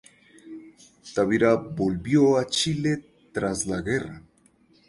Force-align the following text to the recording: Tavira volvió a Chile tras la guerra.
Tavira 1.15 1.53
volvió 1.57 2.39
a 2.39 2.47
Chile 2.47 3.05
tras 3.31 3.67
la 3.67 3.81
guerra. 3.81 4.19